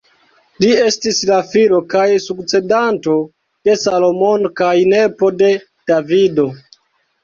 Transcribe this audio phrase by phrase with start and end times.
[0.63, 3.21] Li estis la filo kaj sukcedanto
[3.65, 5.57] de Salomono kaj nepo de
[5.97, 6.53] Davido.